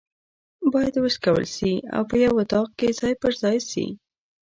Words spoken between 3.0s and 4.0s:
پر ځای سي